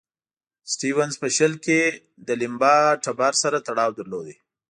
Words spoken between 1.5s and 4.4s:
کې د لیمبا ټبر سره تړاو درلود.